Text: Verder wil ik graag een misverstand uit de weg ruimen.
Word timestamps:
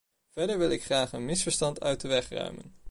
Verder 0.31 0.57
wil 0.57 0.69
ik 0.71 0.83
graag 0.83 1.11
een 1.11 1.25
misverstand 1.25 1.79
uit 1.81 2.01
de 2.01 2.07
weg 2.07 2.29
ruimen. 2.29 2.75